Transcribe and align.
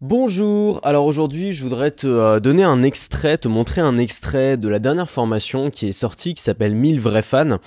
Bonjour, 0.00 0.78
alors 0.84 1.06
aujourd'hui 1.06 1.50
je 1.50 1.64
voudrais 1.64 1.90
te 1.90 2.06
euh, 2.06 2.38
donner 2.38 2.62
un 2.62 2.84
extrait, 2.84 3.36
te 3.36 3.48
montrer 3.48 3.80
un 3.80 3.98
extrait 3.98 4.56
de 4.56 4.68
la 4.68 4.78
dernière 4.78 5.10
formation 5.10 5.70
qui 5.70 5.88
est 5.88 5.92
sortie 5.92 6.34
qui 6.34 6.42
s'appelle 6.44 6.76
1000 6.76 7.00
vrais 7.00 7.22
fans. 7.22 7.58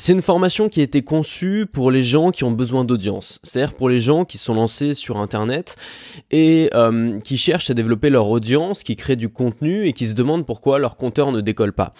C'est 0.00 0.12
une 0.12 0.22
formation 0.22 0.68
qui 0.68 0.78
a 0.78 0.84
été 0.84 1.02
conçue 1.02 1.66
pour 1.66 1.90
les 1.90 2.04
gens 2.04 2.30
qui 2.30 2.44
ont 2.44 2.52
besoin 2.52 2.84
d'audience, 2.84 3.40
c'est-à-dire 3.42 3.74
pour 3.74 3.88
les 3.88 3.98
gens 3.98 4.24
qui 4.24 4.38
sont 4.38 4.54
lancés 4.54 4.94
sur 4.94 5.16
Internet 5.16 5.74
et 6.30 6.70
euh, 6.72 7.18
qui 7.18 7.36
cherchent 7.36 7.68
à 7.68 7.74
développer 7.74 8.08
leur 8.08 8.28
audience, 8.28 8.84
qui 8.84 8.94
créent 8.94 9.16
du 9.16 9.28
contenu 9.28 9.88
et 9.88 9.92
qui 9.92 10.06
se 10.06 10.14
demandent 10.14 10.46
pourquoi 10.46 10.78
leur 10.78 10.96
compteur 10.96 11.32
ne 11.32 11.40
décolle 11.40 11.72
pas. 11.72 11.94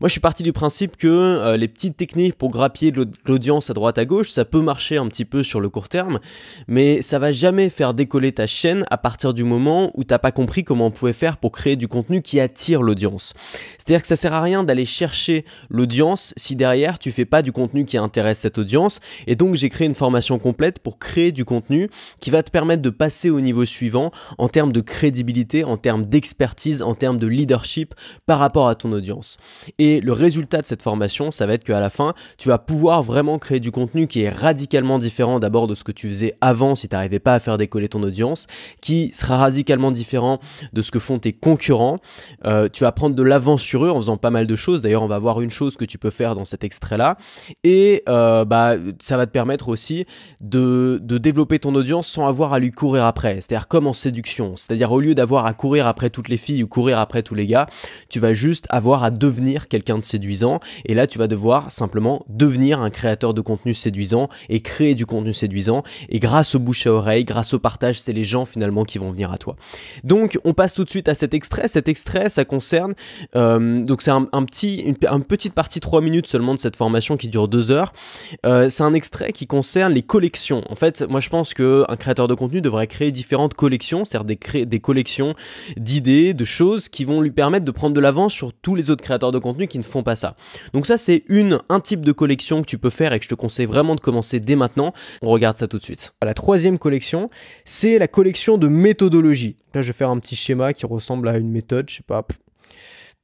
Moi, 0.00 0.08
je 0.08 0.12
suis 0.12 0.20
parti 0.20 0.42
du 0.42 0.52
principe 0.52 0.96
que 0.96 1.06
euh, 1.06 1.56
les 1.56 1.68
petites 1.68 1.96
techniques 1.96 2.34
pour 2.34 2.50
grappiller 2.50 2.92
l'audience 3.24 3.70
à 3.70 3.72
droite 3.72 3.98
à 3.98 4.04
gauche, 4.04 4.30
ça 4.30 4.44
peut 4.44 4.60
marcher 4.60 4.96
un 4.96 5.06
petit 5.06 5.24
peu 5.24 5.44
sur 5.44 5.60
le 5.60 5.68
court 5.68 5.88
terme, 5.88 6.18
mais 6.66 7.02
ça 7.02 7.20
va 7.20 7.30
jamais 7.30 7.70
faire 7.70 7.94
décoller 7.94 8.32
ta 8.32 8.48
chaîne 8.48 8.84
à 8.90 8.98
partir 8.98 9.23
du 9.32 9.44
moment 9.44 9.90
où 9.94 10.04
t'as 10.04 10.18
pas 10.18 10.32
compris 10.32 10.64
comment 10.64 10.86
on 10.86 10.90
pouvait 10.90 11.12
faire 11.12 11.36
pour 11.36 11.52
créer 11.52 11.76
du 11.76 11.88
contenu 11.88 12.22
qui 12.22 12.40
attire 12.40 12.82
l'audience. 12.82 13.34
C'est-à-dire 13.78 14.02
que 14.02 14.08
ça 14.08 14.16
sert 14.16 14.34
à 14.34 14.42
rien 14.42 14.64
d'aller 14.64 14.84
chercher 14.84 15.44
l'audience 15.70 16.34
si 16.36 16.56
derrière 16.56 16.98
tu 16.98 17.12
fais 17.12 17.24
pas 17.24 17.42
du 17.42 17.52
contenu 17.52 17.84
qui 17.84 17.96
intéresse 17.96 18.38
cette 18.38 18.58
audience. 18.58 19.00
Et 19.26 19.36
donc 19.36 19.54
j'ai 19.54 19.68
créé 19.68 19.86
une 19.86 19.94
formation 19.94 20.38
complète 20.38 20.80
pour 20.80 20.98
créer 20.98 21.32
du 21.32 21.44
contenu 21.44 21.88
qui 22.20 22.30
va 22.30 22.42
te 22.42 22.50
permettre 22.50 22.82
de 22.82 22.90
passer 22.90 23.30
au 23.30 23.40
niveau 23.40 23.64
suivant 23.64 24.10
en 24.38 24.48
termes 24.48 24.72
de 24.72 24.80
crédibilité, 24.80 25.64
en 25.64 25.76
termes 25.76 26.04
d'expertise, 26.04 26.82
en 26.82 26.94
termes 26.94 27.18
de 27.18 27.26
leadership 27.26 27.94
par 28.26 28.38
rapport 28.38 28.68
à 28.68 28.74
ton 28.74 28.92
audience. 28.92 29.38
Et 29.78 30.00
le 30.00 30.12
résultat 30.12 30.60
de 30.60 30.66
cette 30.66 30.82
formation, 30.82 31.30
ça 31.30 31.46
va 31.46 31.54
être 31.54 31.64
qu'à 31.64 31.80
la 31.80 31.90
fin, 31.90 32.14
tu 32.38 32.48
vas 32.48 32.58
pouvoir 32.58 33.02
vraiment 33.02 33.38
créer 33.38 33.60
du 33.60 33.70
contenu 33.70 34.06
qui 34.06 34.22
est 34.22 34.30
radicalement 34.30 34.98
différent 34.98 35.38
d'abord 35.38 35.66
de 35.66 35.74
ce 35.74 35.84
que 35.84 35.92
tu 35.92 36.08
faisais 36.08 36.34
avant 36.40 36.74
si 36.74 36.88
tu 36.88 36.94
n'arrivais 36.96 37.18
pas 37.18 37.34
à 37.34 37.40
faire 37.40 37.58
décoller 37.58 37.88
ton 37.88 38.02
audience, 38.02 38.46
qui 38.80 39.10
sera 39.16 39.38
radicalement 39.38 39.90
différent 39.90 40.40
de 40.72 40.82
ce 40.82 40.90
que 40.90 40.98
font 40.98 41.18
tes 41.18 41.32
concurrents. 41.32 41.98
Euh, 42.44 42.68
tu 42.72 42.84
vas 42.84 42.92
prendre 42.92 43.14
de 43.14 43.22
l'avance 43.22 43.62
sur 43.62 43.84
eux 43.84 43.90
en 43.90 43.96
faisant 43.96 44.16
pas 44.16 44.30
mal 44.30 44.46
de 44.46 44.56
choses. 44.56 44.80
D'ailleurs, 44.80 45.02
on 45.02 45.08
va 45.08 45.18
voir 45.18 45.40
une 45.40 45.50
chose 45.50 45.76
que 45.76 45.84
tu 45.84 45.98
peux 45.98 46.10
faire 46.10 46.34
dans 46.34 46.44
cet 46.44 46.64
extrait-là. 46.64 47.16
Et 47.62 48.02
euh, 48.08 48.44
bah, 48.44 48.74
ça 49.00 49.16
va 49.16 49.26
te 49.26 49.32
permettre 49.32 49.68
aussi 49.68 50.06
de, 50.40 51.00
développer 51.02 51.58
ton 51.58 51.74
audience 51.74 52.08
sans 52.08 52.26
avoir 52.26 52.52
à 52.52 52.58
lui 52.58 52.70
courir 52.70 53.04
après. 53.04 53.36
C'est-à-dire 53.36 53.68
comme 53.68 53.86
en 53.86 53.92
séduction. 53.92 54.56
C'est-à-dire 54.56 54.92
au 54.92 55.00
lieu 55.00 55.14
d'avoir 55.14 55.46
à 55.46 55.52
courir 55.52 55.86
après 55.86 56.10
toutes 56.10 56.28
les 56.28 56.36
filles 56.36 56.62
ou 56.62 56.66
courir 56.66 56.98
après 56.98 57.22
tous 57.22 57.34
les 57.34 57.46
gars, 57.46 57.66
tu 58.08 58.20
vas 58.20 58.34
juste 58.34 58.66
avoir 58.70 59.04
à 59.04 59.10
devenir 59.10 59.68
quelqu'un 59.68 59.98
de 59.98 60.02
séduisant. 60.02 60.60
Et 60.84 60.94
là, 60.94 61.06
tu 61.06 61.18
vas 61.18 61.26
devoir 61.26 61.70
simplement 61.70 62.24
devenir 62.28 62.80
un 62.80 62.90
créateur 62.90 63.34
de 63.34 63.40
contenu 63.40 63.74
séduisant 63.74 64.28
et 64.48 64.60
créer 64.60 64.94
du 64.94 65.06
contenu 65.06 65.32
séduisant. 65.32 65.82
Et 66.08 66.18
grâce 66.18 66.54
au 66.54 66.58
bouche 66.58 66.86
à 66.86 66.92
oreille, 66.92 67.24
grâce 67.24 67.54
au 67.54 67.58
partage, 67.58 68.00
c'est 68.00 68.12
les 68.12 68.24
gens 68.24 68.44
finalement 68.44 68.84
qui 68.84 68.98
vont 68.98 69.03
venir 69.10 69.32
à 69.32 69.38
toi. 69.38 69.56
Donc, 70.02 70.38
on 70.44 70.54
passe 70.54 70.74
tout 70.74 70.84
de 70.84 70.90
suite 70.90 71.08
à 71.08 71.14
cet 71.14 71.34
extrait. 71.34 71.68
Cet 71.68 71.88
extrait, 71.88 72.28
ça 72.28 72.44
concerne. 72.44 72.94
Euh, 73.36 73.82
donc, 73.82 74.02
c'est 74.02 74.10
un, 74.10 74.24
petit, 74.44 74.80
une, 74.80 75.24
petite 75.24 75.54
partie 75.54 75.80
3 75.80 76.00
minutes 76.00 76.26
seulement 76.26 76.54
de 76.54 76.60
cette 76.60 76.76
formation 76.76 77.16
qui 77.16 77.28
dure 77.28 77.48
deux 77.48 77.70
heures. 77.70 77.92
Euh, 78.46 78.70
c'est 78.70 78.82
un 78.82 78.94
extrait 78.94 79.32
qui 79.32 79.46
concerne 79.46 79.92
les 79.92 80.02
collections. 80.02 80.62
En 80.68 80.74
fait, 80.74 81.02
moi 81.02 81.20
je 81.20 81.28
pense 81.28 81.54
qu'un 81.54 81.96
créateur 81.98 82.28
de 82.28 82.34
contenu 82.34 82.60
devrait 82.60 82.86
créer 82.86 83.12
différentes 83.12 83.54
collections, 83.54 84.04
c'est-à-dire 84.04 84.36
des, 84.36 84.66
des 84.66 84.80
collections 84.80 85.34
d'idées, 85.76 86.34
de 86.34 86.44
choses 86.44 86.88
qui 86.88 87.04
vont 87.04 87.20
lui 87.20 87.30
permettre 87.30 87.64
de 87.64 87.70
prendre 87.70 87.94
de 87.94 88.00
l'avance 88.00 88.32
sur 88.32 88.52
tous 88.52 88.74
les 88.74 88.90
autres 88.90 89.02
créateurs 89.02 89.32
de 89.32 89.38
contenu 89.38 89.66
qui 89.66 89.78
ne 89.78 89.84
font 89.84 90.02
pas 90.02 90.16
ça. 90.16 90.36
Donc 90.72 90.86
ça 90.86 90.98
c'est 90.98 91.24
une, 91.28 91.58
un 91.68 91.80
type 91.80 92.04
de 92.04 92.12
collection 92.12 92.62
que 92.62 92.66
tu 92.66 92.78
peux 92.78 92.90
faire 92.90 93.12
et 93.12 93.18
que 93.18 93.24
je 93.24 93.28
te 93.28 93.34
conseille 93.34 93.66
vraiment 93.66 93.94
de 93.94 94.00
commencer 94.00 94.40
dès 94.40 94.56
maintenant. 94.56 94.92
On 95.22 95.30
regarde 95.30 95.56
ça 95.56 95.68
tout 95.68 95.78
de 95.78 95.82
suite. 95.82 96.14
La 96.22 96.34
troisième 96.34 96.78
collection, 96.78 97.30
c'est 97.64 97.98
la 97.98 98.08
collection 98.08 98.58
de 98.58 98.68
méthodologie. 98.94 99.56
Là 99.74 99.82
je 99.82 99.88
vais 99.88 99.92
faire 99.92 100.10
un 100.10 100.18
petit 100.20 100.36
schéma 100.36 100.72
qui 100.72 100.86
ressemble 100.86 101.28
à 101.28 101.36
une 101.36 101.50
méthode, 101.50 101.90
je 101.90 101.96
sais 101.96 102.02
pas. 102.02 102.24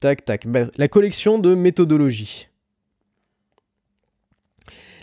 Tac, 0.01 0.25
tac. 0.25 0.47
Ben, 0.47 0.71
la 0.77 0.89
collection 0.89 1.39
de 1.39 1.55
méthodologie. 1.55 2.49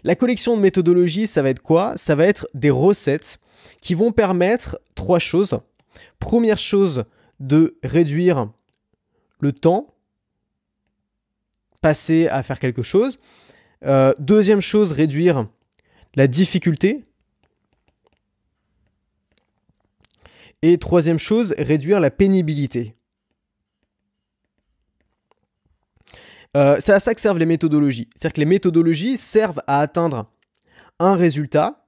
La 0.03 0.15
collection 0.15 0.57
de 0.57 0.61
méthodologies, 0.61 1.27
ça 1.27 1.41
va 1.41 1.49
être 1.49 1.61
quoi? 1.61 1.97
Ça 1.97 2.15
va 2.15 2.25
être 2.25 2.47
des 2.53 2.69
recettes 2.69 3.39
qui 3.81 3.93
vont 3.93 4.11
permettre 4.11 4.79
trois 4.95 5.19
choses. 5.19 5.59
Première 6.19 6.57
chose, 6.57 7.05
de 7.39 7.77
réduire 7.83 8.49
le 9.39 9.51
temps 9.51 9.93
passé 11.81 12.27
à 12.27 12.41
faire 12.43 12.59
quelque 12.59 12.81
chose. 12.81 13.19
Euh, 13.85 14.13
deuxième 14.19 14.61
chose, 14.61 14.91
réduire 14.91 15.47
la 16.15 16.27
difficulté. 16.27 17.05
Et 20.61 20.77
troisième 20.77 21.19
chose, 21.19 21.53
réduire 21.57 21.99
la 21.99 22.09
pénibilité. 22.09 22.95
Euh, 26.55 26.77
c'est 26.79 26.93
à 26.93 26.99
ça 26.99 27.13
que 27.13 27.21
servent 27.21 27.37
les 27.37 27.45
méthodologies. 27.45 28.09
C'est-à-dire 28.15 28.33
que 28.33 28.39
les 28.39 28.45
méthodologies 28.45 29.17
servent 29.17 29.61
à 29.67 29.79
atteindre 29.79 30.31
un 30.99 31.15
résultat 31.15 31.85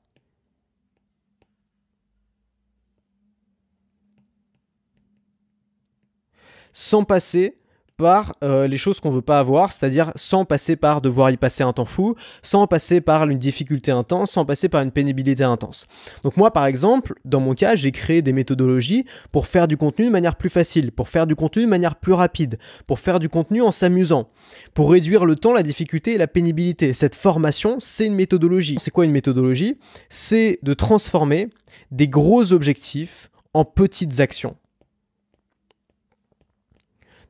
sans 6.71 7.03
passer 7.03 7.57
par 7.99 8.33
euh, 8.45 8.65
les 8.65 8.77
choses 8.77 9.01
qu'on 9.01 9.09
veut 9.09 9.21
pas 9.21 9.39
avoir, 9.39 9.73
c'est-à-dire 9.73 10.13
sans 10.15 10.45
passer 10.45 10.77
par 10.77 11.01
devoir 11.01 11.31
y 11.31 11.37
passer 11.37 11.63
un 11.63 11.73
temps 11.73 11.83
fou, 11.83 12.15
sans 12.41 12.65
passer 12.65 13.01
par 13.01 13.29
une 13.29 13.37
difficulté 13.37 13.91
intense, 13.91 14.31
sans 14.31 14.45
passer 14.45 14.69
par 14.69 14.81
une 14.81 14.91
pénibilité 14.91 15.43
intense. 15.43 15.85
Donc 16.23 16.37
moi 16.37 16.51
par 16.51 16.65
exemple, 16.65 17.15
dans 17.25 17.41
mon 17.41 17.53
cas, 17.53 17.75
j'ai 17.75 17.91
créé 17.91 18.21
des 18.21 18.31
méthodologies 18.31 19.05
pour 19.33 19.47
faire 19.47 19.67
du 19.67 19.75
contenu 19.75 20.05
de 20.05 20.11
manière 20.11 20.37
plus 20.37 20.49
facile, 20.49 20.93
pour 20.93 21.09
faire 21.09 21.27
du 21.27 21.35
contenu 21.35 21.63
de 21.63 21.67
manière 21.67 21.97
plus 21.97 22.13
rapide, 22.13 22.57
pour 22.87 22.99
faire 22.99 23.19
du 23.19 23.27
contenu 23.27 23.61
en 23.61 23.71
s'amusant, 23.71 24.29
pour 24.73 24.91
réduire 24.91 25.25
le 25.25 25.35
temps, 25.35 25.51
la 25.51 25.63
difficulté 25.63 26.13
et 26.13 26.17
la 26.17 26.27
pénibilité. 26.27 26.93
Cette 26.93 27.15
formation, 27.15 27.75
c'est 27.79 28.05
une 28.05 28.15
méthodologie. 28.15 28.77
C'est 28.79 28.91
quoi 28.91 29.03
une 29.03 29.11
méthodologie? 29.11 29.77
C'est 30.09 30.59
de 30.63 30.73
transformer 30.73 31.49
des 31.91 32.07
gros 32.07 32.53
objectifs 32.53 33.29
en 33.53 33.65
petites 33.65 34.21
actions. 34.21 34.55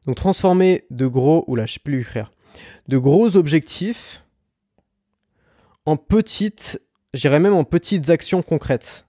Donc 0.09 0.15
transformer 0.15 0.85
de 0.89 1.05
gros, 1.05 1.45
je 1.47 1.77
de 2.87 2.97
gros 2.97 3.35
objectifs 3.35 4.23
en 5.85 5.97
petites, 5.97 6.81
j'irais 7.13 7.39
même 7.39 7.53
en 7.53 7.63
petites 7.63 8.09
actions 8.09 8.41
concrètes. 8.41 9.05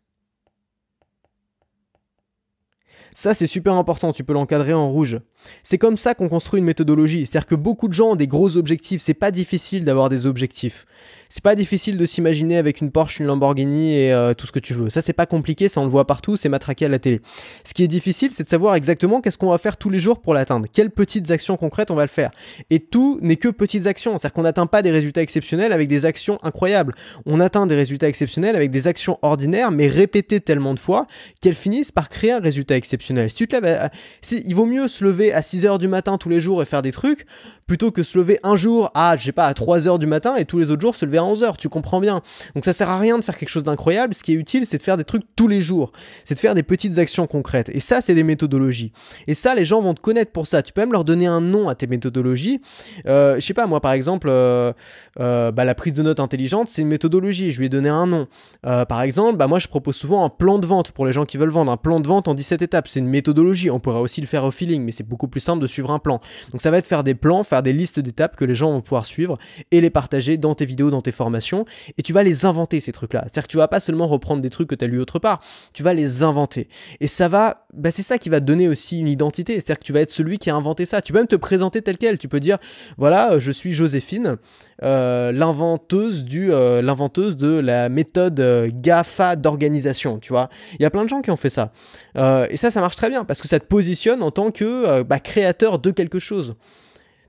Ça, 3.15 3.33
c'est 3.33 3.47
super 3.47 3.73
important, 3.73 4.13
tu 4.13 4.25
peux 4.25 4.35
l'encadrer 4.35 4.75
en 4.75 4.91
rouge. 4.91 5.21
C'est 5.63 5.79
comme 5.79 5.97
ça 5.97 6.15
qu'on 6.15 6.29
construit 6.29 6.59
une 6.59 6.67
méthodologie. 6.67 7.25
C'est-à-dire 7.25 7.47
que 7.47 7.55
beaucoup 7.55 7.89
de 7.89 7.95
gens 7.95 8.11
ont 8.11 8.17
des 8.17 8.27
gros 8.27 8.59
objectifs. 8.59 9.01
C'est 9.01 9.15
pas 9.15 9.31
difficile 9.31 9.87
d'avoir 9.87 10.11
des 10.11 10.27
objectifs. 10.27 10.85
C'est 11.33 11.45
pas 11.45 11.55
difficile 11.55 11.97
de 11.97 12.05
s'imaginer 12.07 12.57
avec 12.57 12.81
une 12.81 12.91
Porsche, 12.91 13.21
une 13.21 13.27
Lamborghini 13.27 13.95
et 13.95 14.13
euh, 14.13 14.35
tout 14.35 14.47
ce 14.47 14.53
que 14.53 14.59
tu 14.59 14.75
veux. 14.75 14.91
Ça, 14.91 15.01
c'est 15.01 15.13
pas 15.13 15.27
compliqué, 15.27 15.69
ça 15.69 15.81
on 15.81 15.85
le 15.85 15.91
voit 15.91 16.05
partout, 16.05 16.37
c'est 16.37 16.49
matraqué 16.49 16.87
à 16.87 16.89
la 16.89 16.99
télé. 16.99 17.21
Ce 17.65 17.73
qui 17.73 17.85
est 17.85 17.89
difficile, 17.89 18.33
c'est 18.33 18.43
de 18.43 18.49
savoir 18.49 18.75
exactement 18.75 19.21
qu'est-ce 19.21 19.39
qu'on 19.39 19.51
va 19.51 19.59
faire 19.59 19.77
tous 19.77 19.91
les 19.91 20.01
jours 20.01 20.21
pour 20.21 20.35
l'atteindre. 20.35 20.67
Quelles 20.73 20.91
petites 20.91 21.31
actions 21.31 21.57
concrètes 21.57 21.93
on 21.93 21.95
va 21.95 22.03
le 22.03 22.09
faire. 22.09 22.33
Et 22.71 22.81
tout 22.81 23.21
n'est 23.23 23.37
que 23.37 23.47
petites 23.47 23.87
actions. 23.87 24.19
C'est-à-dire 24.19 24.33
qu'on 24.33 24.43
n'atteint 24.43 24.67
pas 24.67 24.83
des 24.83 24.91
résultats 24.91 25.23
exceptionnels 25.23 25.73
avec 25.73 25.87
des 25.87 26.05
actions 26.05 26.41
incroyables. 26.43 26.97
On 27.27 27.39
atteint 27.39 27.69
des 27.69 27.77
résultats 27.77 28.09
exceptionnels 28.09 28.57
avec 28.57 28.73
des 28.73 28.89
actions 28.89 29.21
ordinaires, 29.23 29.71
mais 29.71 29.87
répétées 29.87 30.41
tellement 30.41 30.75
de 30.75 30.81
fois 30.81 31.07
qu'elles 31.41 31.55
finissent 31.55 31.93
par 31.93 32.09
créer 32.09 32.33
un 32.33 32.41
résultat 32.41 32.75
exceptionnel. 32.77 33.33
Tu 33.33 33.47
te 33.47 33.55
lèves, 33.55 33.89
il 34.33 34.55
vaut 34.57 34.67
mieux 34.67 34.89
se 34.89 35.05
lever 35.05 35.33
à 35.33 35.43
6h 35.43 35.79
du 35.79 35.87
matin 35.87 36.19
tous 36.19 36.29
les 36.29 36.41
jours 36.41 36.61
et 36.61 36.65
faire 36.65 36.83
des 36.83 36.91
trucs, 36.91 37.25
plutôt 37.69 37.93
que 37.93 38.03
se 38.03 38.19
lever 38.19 38.41
un 38.43 38.57
jour 38.57 38.91
à, 38.95 39.17
je 39.17 39.27
sais 39.27 39.31
pas, 39.31 39.47
à 39.47 39.53
3h 39.53 40.01
du 40.01 40.09
matin 40.09 40.35
et 40.35 40.45
tous 40.45 40.59
les 40.59 40.73
autres 40.73 40.81
jours 40.81 40.97
se 40.97 41.07
lever 41.07 41.20
à 41.21 41.23
11h, 41.23 41.57
tu 41.57 41.69
comprends 41.69 42.01
bien. 42.01 42.23
Donc 42.55 42.65
ça 42.65 42.73
sert 42.73 42.89
à 42.89 42.99
rien 42.99 43.19
de 43.19 43.25
faire 43.25 43.37
quelque 43.37 43.49
chose 43.49 43.65
d'incroyable, 43.65 44.15
ce 44.15 44.23
qui 44.23 44.33
est 44.33 44.37
utile 44.37 44.67
c'est 44.67 44.79
de 44.79 44.83
faire 44.83 44.97
des 44.97 45.05
trucs 45.05 45.23
tous 45.37 45.49
les 45.49 45.61
jours, 45.61 45.93
c'est 46.25 46.35
de 46.35 46.41
faire 46.41 46.55
des 46.55 46.63
petites 46.63 46.99
actions 46.99 47.27
concrètes. 47.27 47.71
Et 47.71 47.81
ça 47.81 48.01
c'est 48.01 48.15
des 48.15 48.23
méthodologies. 48.23 48.93
Et 49.27 49.35
ça 49.35 49.55
les 49.55 49.65
gens 49.65 49.81
vont 49.81 49.95
te 49.95 50.01
connaître 50.01 50.33
pour 50.33 50.47
ça. 50.47 50.63
Tu 50.63 50.73
peux 50.73 50.81
même 50.81 50.93
leur 50.93 51.05
donner 51.05 51.27
un 51.27 51.41
nom 51.41 51.69
à 51.69 51.75
tes 51.75 51.87
méthodologies. 51.87 52.61
Euh, 53.07 53.37
je 53.37 53.41
sais 53.41 53.55
pas, 53.55 53.67
moi 53.67 53.81
par 53.81 53.93
exemple, 53.93 54.29
euh, 54.31 54.73
euh, 55.19 55.53
bah, 55.53 55.65
la 55.65 55.75
prise 55.75 55.95
de 55.95 56.03
notes 56.03 56.21
intelligente 56.21 56.69
c'est 56.69 56.83
une 56.83 56.89
méthodologie, 56.89 57.53
je 57.53 57.59
lui 57.59 57.67
ai 57.67 57.69
donné 57.69 57.89
un 57.89 58.07
nom. 58.07 58.27
par 58.63 59.03
exemple, 59.03 59.37
bah, 59.37 59.47
moi 59.47 59.59
je 59.59 59.69
propose 59.69 59.97
souvent 59.97 60.25
un 60.25 60.31
plan 60.31 60.59
de 60.59 60.67
vente 60.67 60.93
pour 60.93 61.07
les 61.07 61.13
gens 61.13 61.25
qui 61.25 61.37
veulent 61.37 61.51
vendre, 61.51 61.71
un 61.71 61.77
plan 61.77 62.01
de 62.01 62.07
vente 62.07 62.29
en 62.29 62.35
17 62.35 62.63
étapes, 62.63 62.89
c'est 62.89 63.01
une 63.01 63.09
méthodologie. 63.09 63.71
On 63.71 63.81
pourrait 63.81 64.01
aussi 64.01 64.21
le 64.21 64.27
faire 64.27 64.45
au 64.45 64.51
feeling, 64.51 64.83
mais 64.83 64.93
c'est 64.93 65.07
beaucoup 65.07 65.29
plus 65.29 65.41
simple 65.41 65.61
de 65.63 65.67
suivre 65.67 65.91
un 65.91 65.99
plan. 65.99 66.21
Donc 66.53 66.61
ça 66.61 66.71
va 66.71 66.79
être 66.79 66.87
faire 66.87 67.05
des 67.05 67.15
plans, 67.15 67.45
faire 67.45 67.63
des 67.63 67.73
listes 67.73 68.01
d'étapes 68.01 68.37
que 68.37 68.45
les 68.45 68.55
gens 68.55 68.73
vont 68.73 68.81
pouvoir 68.81 69.07
suivre 69.07 69.39
et 69.71 69.81
les 69.81 69.91
partager 69.91 70.37
dans 70.37 70.55
tes 70.55 70.67
vidéos, 70.67 70.91
dans 70.91 71.03
tes 71.03 71.10
formations. 71.13 71.65
Et 71.99 72.03
tu 72.03 72.13
vas 72.13 72.23
les 72.23 72.45
inventer, 72.45 72.81
ces 72.81 72.93
trucs-là. 72.93 73.23
C'est-à-dire 73.23 73.45
que 73.45 73.53
tu 73.53 73.57
vas 73.57 73.69
pas 73.69 73.81
seulement 73.81 74.07
reprendre 74.07 74.43
des 74.43 74.51
trucs 74.51 74.69
que 74.69 74.75
tu 74.75 74.85
as 74.85 74.89
lu 74.89 75.01
autre 75.01 75.19
part, 75.19 75.43
tu 75.73 75.83
vas 75.83 75.95
les 75.95 76.23
inventer. 76.23 76.69
Et 77.01 77.07
ça 77.07 77.29
va 77.29 77.67
bah, 77.73 77.91
c'est 77.91 78.03
ça 78.03 78.19
qui 78.19 78.29
va 78.29 78.41
donner 78.41 78.69
aussi 78.69 78.99
une 78.99 79.09
identité. 79.09 79.55
C'est-à-dire 79.55 79.79
que 79.79 79.85
tu 79.85 79.93
vas 79.93 80.01
être 80.01 80.11
celui 80.11 80.39
qui 80.39 80.51
a 80.51 80.55
inventé 80.55 80.87
ça. 80.87 81.03
Tu 81.03 81.13
peux 81.13 81.19
même 81.19 81.29
te 81.29 81.37
présenter 81.37 81.83
tel 81.83 81.99
quel. 81.99 82.19
Tu 82.19 82.29
peux 82.29 82.41
dire, 82.41 82.59
voilà, 82.99 83.39
je 83.39 83.53
suis 83.53 83.73
Joséphine, 83.73 84.39
l'inventeuse 84.83 86.25
du, 86.25 86.49
l'inventeuse 86.49 87.37
de 87.37 87.59
la 87.59 87.89
méthode 87.89 88.41
GAFA 88.81 89.37
d'organisation. 89.37 90.19
Tu 90.19 90.33
vois, 90.33 90.49
il 90.79 90.83
y 90.83 90.85
a 90.85 90.91
plein 90.91 91.05
de 91.05 91.09
gens 91.09 91.23
qui 91.23 91.31
ont 91.31 91.37
fait 91.37 91.51
ça. 91.51 91.73
et 92.17 92.57
ça, 92.57 92.71
ça 92.71 92.81
marche 92.81 92.97
très 92.97 93.09
bien 93.09 93.25
parce 93.25 93.41
que 93.41 93.49
ça 93.49 93.61
te 93.61 93.67
positionne 93.67 94.23
en 94.23 94.31
tant 94.31 94.51
que 94.51 95.03
bah, 95.03 95.21
créateur 95.21 95.79
de 95.79 95.91
quelque 95.91 96.19
chose. 96.19 96.57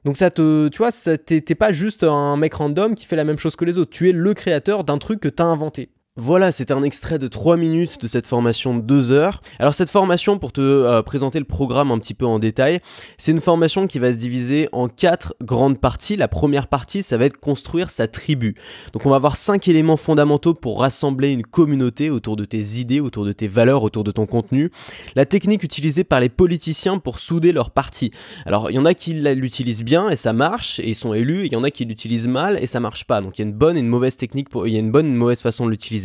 Donc 0.04 0.18
ça 0.18 0.32
te, 0.32 0.68
tu 0.70 0.78
vois, 0.80 0.92
t'es 0.92 1.56
pas 1.56 1.74
juste 1.74 2.04
un 2.04 2.36
mec 2.36 2.54
random 2.56 2.96
qui 2.96 3.06
fait 3.06 3.16
la 3.16 3.24
même 3.24 3.38
chose 3.38 3.56
que 3.56 3.66
les 3.66 3.78
autres. 3.78 3.92
Tu 3.92 4.10
es 4.10 4.12
le 4.12 4.34
créateur 4.34 4.84
d'un 4.84 4.98
truc 4.98 5.20
que 5.20 5.30
t'as 5.30 5.46
inventé. 5.46 5.92
Voilà, 6.18 6.52
c'est 6.52 6.72
un 6.72 6.84
extrait 6.84 7.20
de 7.20 7.30
3 7.30 7.56
minutes 7.56 8.02
de 8.02 8.08
cette 8.10 8.28
formation 8.28 8.76
de 8.76 8.82
2 8.82 9.12
heures. 9.12 9.40
Alors 9.60 9.74
cette 9.74 9.90
formation, 9.90 10.40
pour 10.40 10.52
te 10.52 10.60
euh, 10.60 11.02
présenter 11.02 11.40
le 11.40 11.46
programme 11.46 11.90
un 11.90 11.98
petit 12.00 12.14
peu 12.14 12.26
en 12.26 12.38
détail, 12.38 12.82
c'est 13.18 13.32
une 13.32 13.40
formation 13.40 13.88
qui 13.88 13.98
va 13.98 14.12
se 14.12 14.18
diviser 14.18 14.68
en 14.74 14.90
4 14.90 15.36
grandes 15.42 15.80
parties. 15.80 16.18
La 16.18 16.28
première 16.28 16.68
partie, 16.68 17.02
ça 17.02 17.16
va 17.16 17.24
être 17.24 17.38
construire 17.38 17.90
sa 17.92 18.10
tribu. 18.10 18.56
Donc 18.92 19.06
on 19.06 19.10
va 19.10 19.16
avoir 19.16 19.38
5 19.38 19.70
éléments 19.70 19.96
fondamentaux 19.96 20.54
pour 20.54 20.82
rassembler 20.82 21.32
une 21.32 21.44
communauté 21.44 22.10
autour 22.10 22.36
de 22.36 22.44
tes 22.44 22.82
idées, 22.82 23.00
autour 23.00 23.24
de 23.24 23.32
tes 23.32 23.48
valeurs, 23.48 23.84
autour 23.84 24.04
de 24.04 24.12
ton 24.12 24.26
contenu. 24.26 24.70
La 25.16 25.26
technique 25.26 25.64
utilisée 25.64 26.04
par 26.04 26.20
les 26.20 26.28
politiciens 26.28 26.98
pour 26.98 27.20
souder 27.20 27.54
leur 27.54 27.72
parti. 27.72 28.12
Alors 28.46 28.70
il 28.70 28.76
y 28.76 28.80
en 28.80 28.86
a 28.86 28.94
qui 28.94 29.14
l'utilisent 29.14 29.86
bien 29.86 30.10
et 30.10 30.18
ça 30.18 30.34
marche 30.34 30.78
et 30.80 30.90
ils 30.90 30.96
sont 30.96 31.14
élus, 31.14 31.46
il 31.46 31.54
y 31.54 31.56
en 31.56 31.64
a 31.64 31.72
qui 31.72 31.86
l'utilisent 31.86 32.28
mal 32.28 32.60
et 32.62 32.68
ça 32.68 32.82
marche 32.82 33.06
pas. 33.06 33.22
Donc 33.22 33.40
il 33.40 33.44
y 33.44 33.46
a 33.46 33.48
une 33.48 33.56
bonne 33.56 33.78
et 33.78 33.80
une 33.80 33.88
mauvaise 33.88 34.18
technique, 34.18 34.50
il 34.66 34.74
y 34.74 34.76
a 34.76 34.80
une 34.80 34.92
bonne 34.92 35.06
et 35.06 35.10
une 35.10 35.16
mauvaise 35.16 35.40
façon 35.40 35.66
de 35.66 35.72
l'utiliser. 35.72 36.01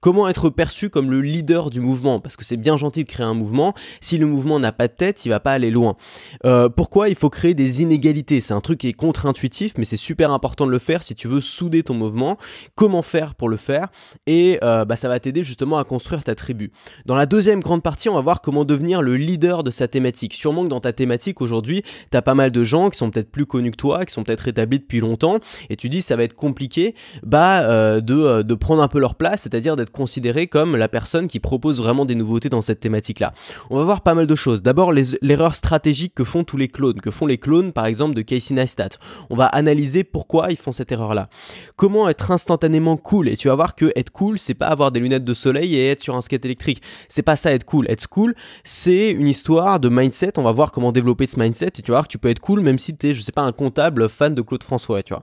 Comment 0.00 0.28
être 0.28 0.50
perçu 0.50 0.90
comme 0.90 1.10
le 1.10 1.20
leader 1.20 1.70
du 1.70 1.80
mouvement? 1.80 2.20
Parce 2.20 2.36
que 2.36 2.44
c'est 2.44 2.56
bien 2.56 2.76
gentil 2.76 3.04
de 3.04 3.08
créer 3.08 3.26
un 3.26 3.34
mouvement, 3.34 3.74
si 4.00 4.18
le 4.18 4.26
mouvement 4.26 4.58
n'a 4.58 4.72
pas 4.72 4.88
de 4.88 4.92
tête, 4.92 5.24
il 5.26 5.28
va 5.28 5.40
pas 5.40 5.52
aller 5.52 5.70
loin. 5.70 5.96
Euh, 6.44 6.68
pourquoi 6.68 7.08
il 7.08 7.14
faut 7.14 7.30
créer 7.30 7.54
des 7.54 7.82
inégalités? 7.82 8.40
C'est 8.40 8.54
un 8.54 8.60
truc 8.60 8.80
qui 8.80 8.88
est 8.88 8.92
contre-intuitif, 8.92 9.74
mais 9.78 9.84
c'est 9.84 9.96
super 9.96 10.30
important 10.30 10.66
de 10.66 10.70
le 10.70 10.78
faire 10.78 11.02
si 11.02 11.14
tu 11.14 11.28
veux 11.28 11.40
souder 11.40 11.82
ton 11.82 11.94
mouvement. 11.94 12.38
Comment 12.74 13.02
faire 13.02 13.34
pour 13.34 13.48
le 13.48 13.56
faire? 13.56 13.88
Et 14.26 14.58
euh, 14.62 14.84
bah, 14.84 14.96
ça 14.96 15.08
va 15.08 15.18
t'aider 15.20 15.42
justement 15.42 15.78
à 15.78 15.84
construire 15.84 16.24
ta 16.24 16.34
tribu. 16.34 16.72
Dans 17.06 17.14
la 17.14 17.26
deuxième 17.26 17.60
grande 17.60 17.82
partie, 17.82 18.08
on 18.08 18.14
va 18.14 18.20
voir 18.20 18.40
comment 18.40 18.64
devenir 18.64 19.02
le 19.02 19.16
leader 19.16 19.62
de 19.62 19.70
sa 19.70 19.88
thématique. 19.88 20.34
Sûrement 20.34 20.64
que 20.64 20.68
dans 20.68 20.80
ta 20.80 20.92
thématique 20.92 21.40
aujourd'hui, 21.40 21.82
tu 22.10 22.16
as 22.16 22.22
pas 22.22 22.34
mal 22.34 22.50
de 22.50 22.64
gens 22.64 22.90
qui 22.90 22.98
sont 22.98 23.10
peut-être 23.10 23.30
plus 23.30 23.46
connus 23.46 23.72
que 23.72 23.76
toi, 23.76 24.04
qui 24.04 24.12
sont 24.12 24.24
peut-être 24.24 24.48
établis 24.48 24.78
depuis 24.78 25.00
longtemps, 25.00 25.38
et 25.70 25.76
tu 25.76 25.88
dis 25.88 26.02
ça 26.02 26.16
va 26.16 26.24
être 26.24 26.34
compliqué 26.34 26.94
bah, 27.24 27.62
euh, 27.62 28.00
de 28.00 28.54
prendre 28.54 28.82
un 28.82 28.88
peu 28.88 28.98
leur 28.98 29.14
place 29.14 29.31
c'est-à-dire 29.36 29.76
d'être 29.76 29.90
considéré 29.90 30.46
comme 30.46 30.76
la 30.76 30.88
personne 30.88 31.26
qui 31.26 31.40
propose 31.40 31.80
vraiment 31.80 32.04
des 32.04 32.14
nouveautés 32.14 32.48
dans 32.48 32.62
cette 32.62 32.80
thématique-là. 32.80 33.32
On 33.70 33.76
va 33.76 33.84
voir 33.84 34.00
pas 34.02 34.14
mal 34.14 34.26
de 34.26 34.34
choses. 34.34 34.62
D'abord, 34.62 34.92
l'erreur 34.92 35.54
stratégique 35.54 36.14
que 36.14 36.24
font 36.24 36.44
tous 36.44 36.56
les 36.56 36.68
clones, 36.68 37.00
que 37.00 37.10
font 37.10 37.26
les 37.26 37.38
clones 37.38 37.72
par 37.72 37.86
exemple 37.86 38.14
de 38.14 38.22
Casey 38.22 38.54
Neistat. 38.54 38.90
On 39.30 39.36
va 39.36 39.46
analyser 39.46 40.04
pourquoi 40.04 40.50
ils 40.50 40.56
font 40.56 40.72
cette 40.72 40.92
erreur-là. 40.92 41.28
Comment 41.76 42.08
être 42.08 42.30
instantanément 42.30 42.96
cool? 42.96 43.28
Et 43.28 43.36
tu 43.36 43.48
vas 43.48 43.54
voir 43.54 43.74
que 43.74 43.92
être 43.96 44.10
cool, 44.10 44.38
c'est 44.38 44.54
pas 44.54 44.68
avoir 44.68 44.92
des 44.92 45.00
lunettes 45.00 45.24
de 45.24 45.34
soleil 45.34 45.76
et 45.76 45.90
être 45.90 46.00
sur 46.00 46.16
un 46.16 46.20
skate 46.20 46.44
électrique. 46.44 46.82
C'est 47.08 47.22
pas 47.22 47.36
ça 47.36 47.52
être 47.52 47.64
cool. 47.64 47.90
Être 47.90 48.08
cool, 48.08 48.34
c'est 48.64 49.10
une 49.10 49.28
histoire 49.28 49.80
de 49.80 49.88
mindset. 49.88 50.38
On 50.38 50.42
va 50.42 50.52
voir 50.52 50.72
comment 50.72 50.92
développer 50.92 51.26
ce 51.26 51.38
mindset 51.38 51.72
et 51.78 51.82
tu 51.82 51.90
vas 51.90 51.98
voir 51.98 52.06
que 52.06 52.12
tu 52.12 52.18
peux 52.18 52.28
être 52.28 52.40
cool 52.40 52.60
même 52.60 52.78
si 52.78 52.96
tu 52.96 53.08
es, 53.08 53.14
je 53.14 53.22
sais 53.22 53.32
pas, 53.32 53.42
un 53.42 53.52
comptable 53.52 54.08
fan 54.08 54.34
de 54.34 54.42
Claude 54.42 54.62
François, 54.62 55.02
tu. 55.02 55.14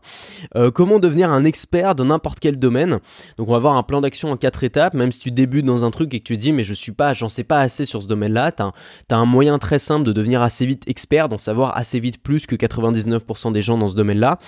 Euh, 0.56 0.72
comment 0.72 1.00
devenir 1.00 1.32
un 1.32 1.46
expert 1.46 1.96
dans 1.96 2.06
n'importe 2.06 2.40
quel 2.40 2.58
domaine? 2.58 3.00
Donc 3.38 3.50
on 3.50 3.52
va 3.52 3.60
voir 3.60 3.76
un 3.76 3.84
plan 3.84 3.99
d'action 4.02 4.32
en 4.32 4.38
quatre 4.38 4.64
étapes, 4.64 4.94
même 4.94 5.12
si 5.12 5.20
tu 5.20 5.32
débutes 5.32 5.66
dans 5.66 5.86
un 5.86 5.92
truc 5.92 6.14
et 6.14 6.20
que 6.20 6.26
tu 6.26 6.38
dis 6.38 6.54
mais 6.54 6.64
je 6.64 6.74
suis 6.74 6.92
pas, 6.92 7.14
j'en 7.14 7.30
sais 7.30 7.44
pas 7.44 7.60
assez 7.60 7.86
sur 7.86 8.02
ce 8.02 8.08
domaine-là, 8.08 8.52
t'as 8.52 8.72
as 9.12 9.16
un 9.16 9.26
moyen 9.26 9.60
très 9.60 9.80
simple 9.80 10.06
de 10.06 10.12
devenir 10.12 10.42
assez 10.42 10.66
vite 10.66 10.84
expert, 10.88 11.30
d'en 11.30 11.38
savoir 11.38 11.78
assez 11.78 12.00
vite 12.00 12.22
plus 12.22 12.46
que 12.46 12.56
99% 12.56 13.52
des 13.52 13.62
gens 13.62 13.78
dans 13.78 13.90
ce 13.90 13.96
domaine-là. 13.96 14.40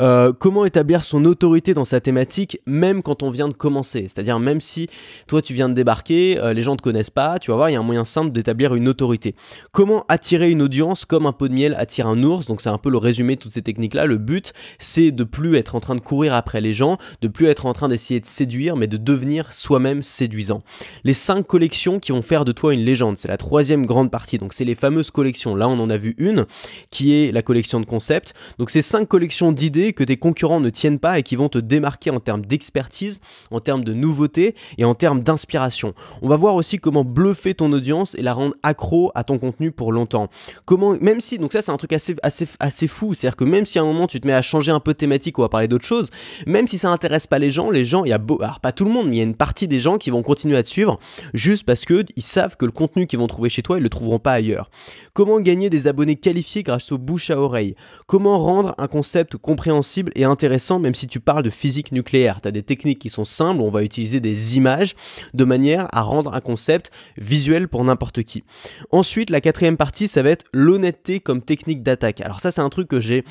Euh, 0.00 0.32
comment 0.32 0.64
établir 0.64 1.04
son 1.04 1.24
autorité 1.24 1.74
dans 1.74 1.84
sa 1.84 2.00
thématique, 2.00 2.60
même 2.66 3.02
quand 3.02 3.22
on 3.22 3.30
vient 3.30 3.48
de 3.48 3.54
commencer, 3.54 4.02
c'est-à-dire 4.02 4.38
même 4.38 4.60
si 4.60 4.88
toi 5.26 5.42
tu 5.42 5.54
viens 5.54 5.68
de 5.68 5.74
débarquer, 5.74 6.38
euh, 6.38 6.52
les 6.52 6.62
gens 6.62 6.76
te 6.76 6.82
connaissent 6.82 7.10
pas, 7.10 7.38
tu 7.38 7.50
vas 7.50 7.56
voir, 7.56 7.70
il 7.70 7.74
y 7.74 7.76
a 7.76 7.80
un 7.80 7.84
moyen 7.84 8.04
simple 8.04 8.32
d'établir 8.32 8.74
une 8.74 8.88
autorité. 8.88 9.34
Comment 9.72 10.04
attirer 10.08 10.50
une 10.50 10.62
audience 10.62 11.04
comme 11.04 11.26
un 11.26 11.32
pot 11.32 11.48
de 11.48 11.54
miel 11.54 11.74
attire 11.78 12.06
un 12.06 12.22
ours, 12.22 12.46
donc 12.46 12.60
c'est 12.60 12.68
un 12.68 12.78
peu 12.78 12.90
le 12.90 12.98
résumé 12.98 13.36
de 13.36 13.40
toutes 13.40 13.52
ces 13.52 13.62
techniques-là. 13.62 14.06
Le 14.06 14.16
but, 14.16 14.52
c'est 14.78 15.10
de 15.10 15.24
plus 15.24 15.56
être 15.56 15.74
en 15.74 15.80
train 15.80 15.94
de 15.94 16.00
courir 16.00 16.34
après 16.34 16.60
les 16.60 16.74
gens, 16.74 16.98
de 17.20 17.28
plus 17.28 17.46
être 17.46 17.66
en 17.66 17.72
train 17.72 17.88
d'essayer 17.88 18.20
de 18.20 18.26
séduire, 18.26 18.76
mais 18.76 18.86
de 18.92 18.96
devenir 18.98 19.52
soi-même 19.52 20.02
séduisant. 20.02 20.62
Les 21.04 21.14
5 21.14 21.46
collections 21.46 21.98
qui 21.98 22.12
vont 22.12 22.22
faire 22.22 22.44
de 22.44 22.52
toi 22.52 22.74
une 22.74 22.84
légende, 22.84 23.16
c'est 23.16 23.28
la 23.28 23.38
troisième 23.38 23.86
grande 23.86 24.10
partie. 24.10 24.38
Donc 24.38 24.52
c'est 24.52 24.64
les 24.64 24.74
fameuses 24.74 25.10
collections. 25.10 25.56
Là 25.56 25.68
on 25.68 25.80
en 25.80 25.90
a 25.90 25.96
vu 25.96 26.14
une 26.18 26.46
qui 26.90 27.14
est 27.14 27.32
la 27.32 27.42
collection 27.42 27.80
de 27.80 27.86
concepts. 27.86 28.34
Donc 28.58 28.70
c'est 28.70 28.82
5 28.82 29.08
collections 29.08 29.52
d'idées 29.52 29.92
que 29.94 30.04
tes 30.04 30.16
concurrents 30.16 30.60
ne 30.60 30.70
tiennent 30.70 30.98
pas 30.98 31.18
et 31.18 31.22
qui 31.22 31.36
vont 31.36 31.48
te 31.48 31.58
démarquer 31.58 32.10
en 32.10 32.20
termes 32.20 32.44
d'expertise, 32.44 33.20
en 33.50 33.60
termes 33.60 33.84
de 33.84 33.94
nouveauté 33.94 34.54
et 34.78 34.84
en 34.84 34.94
termes 34.94 35.22
d'inspiration. 35.22 35.94
On 36.20 36.28
va 36.28 36.36
voir 36.36 36.54
aussi 36.54 36.78
comment 36.78 37.04
bluffer 37.04 37.54
ton 37.54 37.72
audience 37.72 38.14
et 38.14 38.22
la 38.22 38.34
rendre 38.34 38.54
accro 38.62 39.10
à 39.14 39.24
ton 39.24 39.38
contenu 39.38 39.72
pour 39.72 39.92
longtemps. 39.92 40.28
Comment, 40.64 40.96
même 41.00 41.20
si, 41.20 41.38
donc 41.38 41.52
ça 41.52 41.62
c'est 41.62 41.72
un 41.72 41.76
truc 41.76 41.92
assez, 41.92 42.14
assez, 42.22 42.46
assez 42.60 42.86
fou, 42.86 43.14
c'est-à-dire 43.14 43.36
que 43.36 43.44
même 43.44 43.66
si 43.66 43.78
à 43.78 43.82
un 43.82 43.86
moment 43.86 44.06
tu 44.06 44.20
te 44.20 44.26
mets 44.26 44.34
à 44.34 44.42
changer 44.42 44.72
un 44.72 44.80
peu 44.80 44.92
de 44.92 44.98
thématique 44.98 45.38
ou 45.38 45.44
à 45.44 45.48
parler 45.48 45.68
d'autre 45.68 45.86
chose, 45.86 46.10
même 46.46 46.68
si 46.68 46.78
ça 46.78 46.90
intéresse 46.90 47.26
pas 47.26 47.38
les 47.38 47.50
gens, 47.50 47.70
les 47.70 47.84
gens, 47.84 48.04
il 48.04 48.10
y 48.10 48.12
a 48.12 48.18
beau, 48.18 48.38
alors 48.42 48.60
pas 48.60 48.72
tout 48.72 48.81
le 48.84 48.90
monde, 48.90 49.08
mais 49.08 49.16
il 49.16 49.18
y 49.18 49.22
a 49.22 49.24
une 49.24 49.34
partie 49.34 49.68
des 49.68 49.80
gens 49.80 49.98
qui 49.98 50.10
vont 50.10 50.22
continuer 50.22 50.56
à 50.56 50.62
te 50.62 50.68
suivre 50.68 50.98
juste 51.34 51.64
parce 51.64 51.84
que 51.84 52.04
ils 52.16 52.22
savent 52.22 52.56
que 52.56 52.64
le 52.64 52.72
contenu 52.72 53.06
qu'ils 53.06 53.18
vont 53.18 53.26
trouver 53.26 53.48
chez 53.48 53.62
toi, 53.62 53.78
ils 53.78 53.82
le 53.82 53.88
trouveront 53.88 54.18
pas 54.18 54.32
ailleurs. 54.32 54.70
Comment 55.14 55.40
gagner 55.40 55.70
des 55.70 55.86
abonnés 55.86 56.16
qualifiés 56.16 56.62
grâce 56.62 56.92
au 56.92 56.98
bouche 56.98 57.30
à 57.30 57.38
oreille? 57.38 57.74
Comment 58.06 58.38
rendre 58.38 58.74
un 58.78 58.88
concept 58.88 59.36
compréhensible 59.36 60.12
et 60.14 60.24
intéressant 60.24 60.78
même 60.78 60.94
si 60.94 61.06
tu 61.06 61.20
parles 61.20 61.42
de 61.42 61.50
physique 61.50 61.92
nucléaire? 61.92 62.40
Tu 62.40 62.48
as 62.48 62.50
des 62.50 62.62
techniques 62.62 62.98
qui 62.98 63.10
sont 63.10 63.24
simples, 63.24 63.60
on 63.60 63.70
va 63.70 63.82
utiliser 63.82 64.20
des 64.20 64.56
images 64.56 64.94
de 65.34 65.44
manière 65.44 65.88
à 65.92 66.02
rendre 66.02 66.34
un 66.34 66.40
concept 66.40 66.90
visuel 67.16 67.68
pour 67.68 67.84
n'importe 67.84 68.22
qui. 68.22 68.44
Ensuite, 68.90 69.30
la 69.30 69.40
quatrième 69.40 69.76
partie, 69.76 70.08
ça 70.08 70.22
va 70.22 70.30
être 70.30 70.44
l'honnêteté 70.52 71.20
comme 71.20 71.42
technique 71.42 71.82
d'attaque. 71.82 72.20
Alors 72.20 72.40
ça, 72.40 72.50
c'est 72.50 72.60
un 72.60 72.70
truc 72.70 72.88
que 72.88 73.00
j'ai 73.00 73.24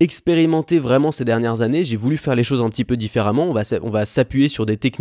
expérimenté 0.00 0.78
vraiment 0.78 1.12
ces 1.12 1.24
dernières 1.24 1.60
années. 1.60 1.84
J'ai 1.84 1.96
voulu 1.96 2.16
faire 2.16 2.34
les 2.34 2.44
choses 2.44 2.62
un 2.62 2.70
petit 2.70 2.84
peu 2.84 2.96
différemment. 2.96 3.44
On 3.44 3.52
va, 3.52 3.62
on 3.82 3.90
va 3.90 4.06
s'appuyer 4.06 4.48
sur 4.48 4.66
des 4.66 4.76
techniques 4.76 4.93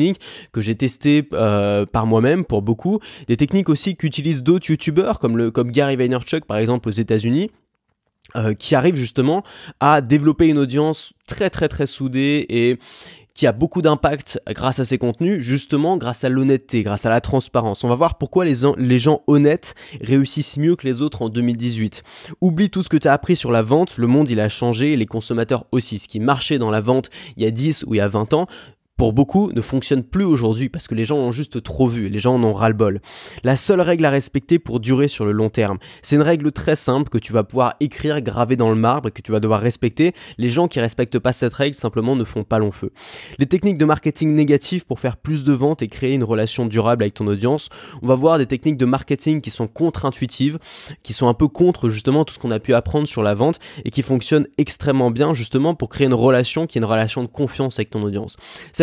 que 0.51 0.61
j'ai 0.61 0.75
testées 0.75 1.27
euh, 1.33 1.85
par 1.85 2.05
moi-même 2.05 2.45
pour 2.45 2.61
beaucoup. 2.61 2.99
Des 3.27 3.37
techniques 3.37 3.69
aussi 3.69 3.95
qu'utilisent 3.95 4.43
d'autres 4.43 4.69
youtubeurs 4.69 5.19
comme, 5.19 5.37
le, 5.37 5.51
comme 5.51 5.71
Gary 5.71 5.95
Vaynerchuk 5.95 6.45
par 6.45 6.57
exemple 6.57 6.89
aux 6.89 6.93
États-Unis. 6.93 7.49
Euh, 8.35 8.55
qui 8.55 8.73
arrivent 8.73 8.95
justement 8.95 9.43
à 9.79 10.01
développer 10.01 10.47
une 10.47 10.57
audience 10.57 11.13
très 11.27 11.51
très 11.51 11.67
très 11.67 11.85
soudée 11.85 12.47
et 12.49 12.79
qui 13.33 13.47
a 13.47 13.51
beaucoup 13.51 13.81
d'impact 13.81 14.39
grâce 14.49 14.79
à 14.79 14.85
ses 14.85 14.97
contenus, 14.97 15.39
justement 15.39 15.97
grâce 15.97 16.23
à 16.23 16.29
l'honnêteté, 16.29 16.83
grâce 16.83 17.05
à 17.05 17.09
la 17.09 17.21
transparence. 17.21 17.83
On 17.83 17.89
va 17.89 17.95
voir 17.95 18.17
pourquoi 18.17 18.45
les, 18.45 18.57
les 18.77 18.99
gens 18.99 19.21
honnêtes 19.27 19.75
réussissent 20.01 20.57
mieux 20.57 20.75
que 20.75 20.87
les 20.87 21.01
autres 21.01 21.21
en 21.21 21.29
2018. 21.29 22.03
Oublie 22.41 22.69
tout 22.69 22.83
ce 22.83 22.89
que 22.89 22.97
tu 22.97 23.07
as 23.07 23.13
appris 23.13 23.35
sur 23.35 23.51
la 23.51 23.61
vente, 23.61 23.97
le 23.97 24.07
monde 24.07 24.29
il 24.29 24.39
a 24.39 24.49
changé, 24.49 24.95
les 24.95 25.05
consommateurs 25.05 25.65
aussi. 25.71 25.99
Ce 25.99 26.07
qui 26.07 26.19
marchait 26.19 26.59
dans 26.59 26.71
la 26.71 26.81
vente 26.81 27.09
il 27.37 27.43
y 27.43 27.45
a 27.45 27.51
10 27.51 27.85
ou 27.87 27.95
il 27.95 27.97
y 27.97 28.01
a 28.01 28.07
20 28.07 28.33
ans 28.33 28.47
pour 28.97 29.11
beaucoup, 29.11 29.51
ne 29.53 29.61
fonctionne 29.61 30.03
plus 30.03 30.23
aujourd'hui 30.23 30.69
parce 30.69 30.87
que 30.87 30.93
les 30.93 31.03
gens 31.03 31.17
ont 31.17 31.31
juste 31.31 31.63
trop 31.63 31.87
vu, 31.87 32.09
les 32.09 32.19
gens 32.19 32.35
en 32.35 32.43
ont 32.43 32.53
ras-le-bol. 32.53 33.01
La 33.43 33.55
seule 33.55 33.81
règle 33.81 34.05
à 34.05 34.11
respecter 34.11 34.59
pour 34.59 34.79
durer 34.79 35.07
sur 35.07 35.25
le 35.25 35.31
long 35.31 35.49
terme, 35.49 35.79
c'est 36.03 36.15
une 36.15 36.21
règle 36.21 36.51
très 36.51 36.75
simple 36.75 37.09
que 37.09 37.17
tu 37.17 37.33
vas 37.33 37.43
pouvoir 37.43 37.73
écrire, 37.79 38.21
graver 38.21 38.55
dans 38.55 38.69
le 38.69 38.75
marbre 38.75 39.09
et 39.09 39.11
que 39.11 39.23
tu 39.23 39.31
vas 39.31 39.39
devoir 39.39 39.61
respecter. 39.61 40.13
Les 40.37 40.47
gens 40.47 40.67
qui 40.67 40.79
respectent 40.79 41.17
pas 41.17 41.33
cette 41.33 41.55
règle 41.55 41.75
simplement 41.75 42.15
ne 42.15 42.23
font 42.23 42.43
pas 42.43 42.59
long 42.59 42.71
feu. 42.71 42.91
Les 43.39 43.47
techniques 43.47 43.79
de 43.79 43.85
marketing 43.85 44.35
négatif 44.35 44.85
pour 44.85 44.99
faire 44.99 45.17
plus 45.17 45.43
de 45.43 45.53
ventes 45.53 45.81
et 45.81 45.87
créer 45.87 46.13
une 46.13 46.23
relation 46.23 46.67
durable 46.67 47.01
avec 47.01 47.15
ton 47.15 47.25
audience, 47.25 47.69
on 48.03 48.07
va 48.07 48.15
voir 48.15 48.37
des 48.37 48.45
techniques 48.45 48.77
de 48.77 48.85
marketing 48.85 49.41
qui 49.41 49.49
sont 49.49 49.67
contre-intuitives, 49.67 50.59
qui 51.01 51.13
sont 51.13 51.27
un 51.27 51.33
peu 51.33 51.47
contre 51.47 51.89
justement 51.89 52.25
tout 52.25 52.35
ce 52.35 52.39
qu'on 52.39 52.51
a 52.51 52.59
pu 52.59 52.75
apprendre 52.75 53.07
sur 53.07 53.23
la 53.23 53.33
vente 53.33 53.59
et 53.85 53.89
qui 53.89 54.03
fonctionnent 54.03 54.47
extrêmement 54.59 55.09
bien 55.09 55.33
justement 55.33 55.73
pour 55.73 55.89
créer 55.89 56.05
une 56.05 56.13
relation 56.13 56.67
qui 56.67 56.77
est 56.77 56.81
une 56.81 56.85
relation 56.85 57.23
de 57.23 57.27
confiance 57.27 57.79
avec 57.79 57.89
ton 57.89 58.03
audience 58.03 58.37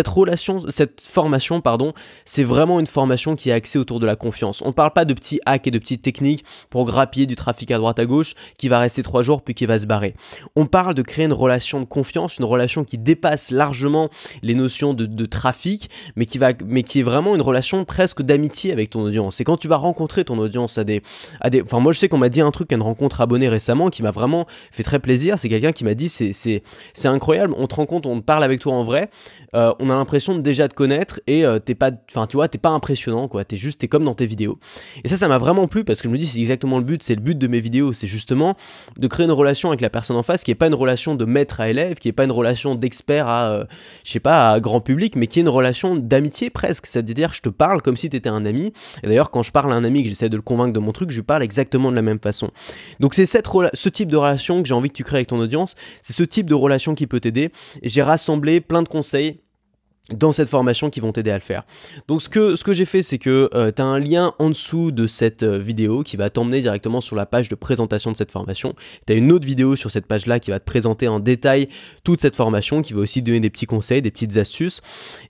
relation, 0.08 0.64
cette 0.68 1.00
formation, 1.00 1.60
pardon, 1.60 1.92
c'est 2.24 2.44
vraiment 2.44 2.80
une 2.80 2.86
formation 2.86 3.36
qui 3.36 3.50
est 3.50 3.52
axée 3.52 3.78
autour 3.78 4.00
de 4.00 4.06
la 4.06 4.16
confiance. 4.16 4.62
On 4.62 4.68
ne 4.68 4.72
parle 4.72 4.92
pas 4.92 5.04
de 5.04 5.14
petits 5.14 5.40
hacks 5.46 5.66
et 5.66 5.70
de 5.70 5.78
petites 5.78 6.02
techniques 6.02 6.44
pour 6.68 6.84
grappiller 6.84 7.26
du 7.26 7.36
trafic 7.36 7.70
à 7.70 7.78
droite 7.78 7.98
à 7.98 8.06
gauche 8.06 8.34
qui 8.58 8.68
va 8.68 8.78
rester 8.78 9.02
trois 9.02 9.22
jours 9.22 9.42
puis 9.42 9.54
qui 9.54 9.66
va 9.66 9.78
se 9.78 9.86
barrer. 9.86 10.14
On 10.56 10.66
parle 10.66 10.94
de 10.94 11.02
créer 11.02 11.24
une 11.24 11.32
relation 11.32 11.80
de 11.80 11.84
confiance, 11.84 12.38
une 12.38 12.44
relation 12.44 12.84
qui 12.84 12.98
dépasse 12.98 13.50
largement 13.50 14.10
les 14.42 14.54
notions 14.54 14.94
de, 14.94 15.26
trafic, 15.26 15.90
mais 16.16 16.26
qui, 16.26 16.38
va, 16.38 16.52
mais 16.64 16.82
qui 16.82 17.00
est 17.00 17.02
vraiment 17.02 17.34
une 17.34 17.42
relation 17.42 17.84
presque 17.84 18.22
d'amitié 18.22 18.72
avec 18.72 18.90
ton 18.90 19.02
audience. 19.02 19.40
Et 19.40 19.44
quand 19.44 19.56
tu 19.56 19.68
vas 19.68 19.76
rencontrer 19.76 20.24
ton 20.24 20.38
audience 20.38 20.78
à 20.78 20.84
des... 20.84 21.02
À 21.40 21.50
des 21.50 21.62
enfin, 21.62 21.78
moi 21.78 21.92
je 21.92 21.98
sais 21.98 22.08
qu'on 22.08 22.18
m'a 22.18 22.28
dit 22.28 22.40
un 22.40 22.50
truc 22.50 22.72
à 22.72 22.76
une 22.76 22.82
rencontre 22.82 23.20
abonnée 23.20 23.48
récemment 23.48 23.90
qui 23.90 24.02
m'a 24.02 24.10
vraiment 24.10 24.46
fait 24.72 24.82
très 24.82 24.98
plaisir. 24.98 25.38
C'est 25.38 25.48
quelqu'un 25.48 25.72
qui 25.72 25.84
m'a 25.84 25.94
dit 25.94 26.08
c'est 26.08 26.62
incroyable, 27.04 27.54
on 27.56 27.66
te 27.66 27.74
rend 27.74 27.86
compte, 27.86 28.06
on 28.06 28.20
parle 28.20 28.44
avec 28.44 28.60
toi 28.60 28.74
en 28.74 28.84
vrai, 28.84 29.10
euh, 29.54 29.72
on 29.80 29.90
a 29.90 29.96
l'impression 29.96 30.34
de 30.34 30.40
déjà 30.40 30.68
te 30.68 30.74
connaître 30.74 31.20
et 31.26 31.44
euh, 31.44 31.58
t'es 31.58 31.74
pas, 31.74 31.90
enfin 32.10 32.26
tu 32.26 32.36
vois, 32.36 32.48
t'es 32.48 32.58
pas 32.58 32.70
impressionnant 32.70 33.28
quoi. 33.28 33.44
T'es 33.44 33.56
juste, 33.56 33.80
t'es 33.80 33.88
comme 33.88 34.04
dans 34.04 34.14
tes 34.14 34.26
vidéos. 34.26 34.58
Et 35.04 35.08
ça, 35.08 35.16
ça 35.16 35.28
m'a 35.28 35.38
vraiment 35.38 35.66
plu 35.66 35.84
parce 35.84 36.00
que 36.00 36.08
je 36.08 36.12
me 36.12 36.18
dis 36.18 36.26
c'est 36.26 36.38
exactement 36.38 36.78
le 36.78 36.84
but, 36.84 37.02
c'est 37.02 37.14
le 37.14 37.20
but 37.20 37.36
de 37.36 37.46
mes 37.46 37.60
vidéos, 37.60 37.92
c'est 37.92 38.06
justement 38.06 38.56
de 38.96 39.06
créer 39.08 39.26
une 39.26 39.32
relation 39.32 39.70
avec 39.70 39.80
la 39.80 39.90
personne 39.90 40.16
en 40.16 40.22
face 40.22 40.44
qui 40.44 40.50
est 40.50 40.56
pas 40.56 40.66
une 40.66 40.74
relation 40.74 41.14
de 41.14 41.24
maître 41.24 41.60
à 41.60 41.68
élève, 41.68 41.94
qui 41.94 42.08
est 42.08 42.12
pas 42.12 42.24
une 42.24 42.32
relation 42.32 42.74
d'expert 42.74 43.28
à, 43.28 43.50
euh, 43.50 43.64
je 44.04 44.12
sais 44.12 44.20
pas, 44.20 44.52
à 44.52 44.60
grand 44.60 44.80
public, 44.80 45.16
mais 45.16 45.26
qui 45.26 45.40
est 45.40 45.42
une 45.42 45.48
relation 45.48 45.96
d'amitié 45.96 46.50
presque. 46.50 46.86
C'est-à-dire, 46.86 47.32
je 47.32 47.40
te 47.40 47.48
parle 47.48 47.82
comme 47.82 47.96
si 47.96 48.08
t'étais 48.08 48.28
un 48.28 48.44
ami. 48.46 48.72
Et 49.02 49.06
d'ailleurs, 49.08 49.30
quand 49.30 49.42
je 49.42 49.52
parle 49.52 49.72
à 49.72 49.76
un 49.76 49.84
ami 49.84 50.02
que 50.02 50.08
j'essaie 50.08 50.28
de 50.28 50.36
le 50.36 50.42
convaincre 50.42 50.72
de 50.72 50.78
mon 50.78 50.92
truc, 50.92 51.10
je 51.10 51.16
lui 51.16 51.22
parle 51.22 51.42
exactement 51.42 51.90
de 51.90 51.96
la 51.96 52.02
même 52.02 52.20
façon. 52.20 52.50
Donc 53.00 53.14
c'est 53.14 53.26
cette 53.26 53.46
ce 53.74 53.88
type 53.88 54.10
de 54.10 54.16
relation 54.16 54.62
que 54.62 54.68
j'ai 54.68 54.74
envie 54.74 54.90
que 54.90 54.94
tu 54.94 55.04
crées 55.04 55.16
avec 55.16 55.28
ton 55.28 55.40
audience. 55.40 55.74
C'est 56.02 56.12
ce 56.12 56.22
type 56.22 56.48
de 56.48 56.54
relation 56.54 56.94
qui 56.94 57.06
peut 57.06 57.20
t'aider. 57.20 57.50
J'ai 57.82 58.02
rassemblé 58.02 58.60
plein 58.60 58.82
de 58.82 58.88
conseils 58.88 59.39
dans 60.08 60.32
cette 60.32 60.48
formation 60.48 60.90
qui 60.90 61.00
vont 61.00 61.12
t'aider 61.12 61.30
à 61.30 61.34
le 61.34 61.40
faire. 61.40 61.62
Donc 62.08 62.22
ce 62.22 62.28
que, 62.28 62.56
ce 62.56 62.64
que 62.64 62.72
j'ai 62.72 62.84
fait, 62.84 63.02
c'est 63.02 63.18
que 63.18 63.48
euh, 63.54 63.70
tu 63.74 63.80
as 63.80 63.84
un 63.84 63.98
lien 63.98 64.34
en 64.38 64.48
dessous 64.48 64.90
de 64.90 65.06
cette 65.06 65.42
euh, 65.42 65.58
vidéo 65.58 66.02
qui 66.02 66.16
va 66.16 66.30
t'emmener 66.30 66.60
directement 66.60 67.00
sur 67.00 67.16
la 67.16 67.26
page 67.26 67.48
de 67.48 67.54
présentation 67.54 68.10
de 68.10 68.16
cette 68.16 68.32
formation. 68.32 68.74
Tu 69.06 69.12
as 69.12 69.16
une 69.16 69.30
autre 69.30 69.46
vidéo 69.46 69.76
sur 69.76 69.90
cette 69.90 70.06
page-là 70.06 70.40
qui 70.40 70.50
va 70.50 70.58
te 70.58 70.64
présenter 70.64 71.06
en 71.06 71.20
détail 71.20 71.68
toute 72.02 72.20
cette 72.20 72.34
formation, 72.34 72.82
qui 72.82 72.92
va 72.92 73.00
aussi 73.00 73.22
donner 73.22 73.40
des 73.40 73.50
petits 73.50 73.66
conseils, 73.66 74.02
des 74.02 74.10
petites 74.10 74.36
astuces. 74.36 74.80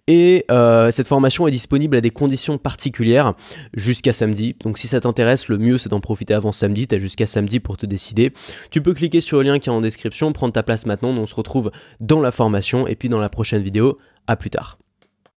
Et 0.07 0.47
euh, 0.51 0.91
cette 0.91 1.07
formation 1.07 1.47
est 1.47 1.53
disponible 1.53 1.97
à 1.97 2.01
des 2.01 2.11
conditions 2.11 2.57
particulières 2.57 3.35
jusqu'à 3.75 4.13
samedi. 4.13 4.57
Donc 4.65 4.79
si 4.79 4.89
ça 4.89 5.01
t'intéresse, 5.01 5.49
le 5.49 5.59
mieux 5.59 5.79
c'est 5.79 5.91
d'en 5.91 6.01
profiter 6.01 6.33
avant 6.33 6.53
samedi. 6.53 6.87
Tu 6.87 6.95
as 6.95 6.99
jusqu'à 6.99 7.27
samedi 7.27 7.61
pour 7.61 7.77
te 7.77 7.87
décider. 7.87 8.33
Tu 8.71 8.81
peux 8.81 8.95
cliquer 8.95 9.21
sur 9.21 9.39
le 9.39 9.45
lien 9.45 9.59
qui 9.59 9.69
est 9.69 9.73
en 9.73 9.81
description, 9.81 10.33
prendre 10.33 10.53
ta 10.53 10.63
place 10.63 10.87
maintenant. 10.87 11.11
On 11.11 11.27
se 11.27 11.35
retrouve 11.35 11.71
dans 12.01 12.21
la 12.21 12.33
formation 12.33 12.87
et 12.87 12.95
puis 12.95 13.09
dans 13.11 13.21
la 13.21 13.29
prochaine 13.29 13.63
vidéo. 13.63 13.99
À 14.31 14.37
plus 14.37 14.51
tard. 14.51 14.79